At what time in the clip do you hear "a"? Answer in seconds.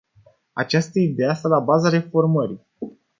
1.29-1.33